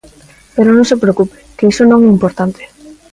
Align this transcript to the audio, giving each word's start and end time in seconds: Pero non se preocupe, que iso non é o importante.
Pero 0.55 0.69
non 0.73 0.87
se 0.89 0.99
preocupe, 1.03 1.37
que 1.57 1.69
iso 1.71 1.83
non 1.87 1.99
é 2.01 2.07
o 2.09 2.13
importante. 2.15 2.61